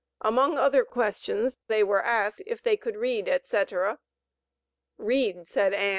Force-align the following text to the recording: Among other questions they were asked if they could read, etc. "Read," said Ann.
Among 0.21 0.57
other 0.57 0.83
questions 0.83 1.57
they 1.67 1.83
were 1.83 2.01
asked 2.03 2.41
if 2.47 2.63
they 2.63 2.75
could 2.75 2.97
read, 2.97 3.29
etc. 3.29 3.99
"Read," 4.97 5.47
said 5.47 5.75
Ann. 5.75 5.89